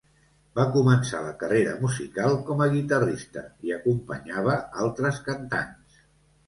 Va 0.59 0.63
començar 0.75 1.19
la 1.25 1.33
carrera 1.43 1.75
musical 1.83 2.39
com 2.49 2.65
a 2.65 2.69
guitarrista 2.73 3.45
i 3.69 3.77
acompanyava 3.79 4.59
altres 4.87 5.23
cantants. 5.31 6.05